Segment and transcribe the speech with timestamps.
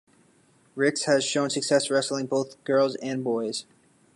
[0.73, 3.65] Rix has shown success wrestling both girls and boys.